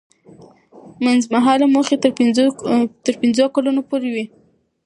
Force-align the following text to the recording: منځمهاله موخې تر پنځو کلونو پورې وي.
منځمهاله 1.03 1.65
موخې 1.73 1.97
تر 3.05 3.13
پنځو 3.37 3.45
کلونو 3.55 3.81
پورې 3.89 4.09
وي. 4.13 4.25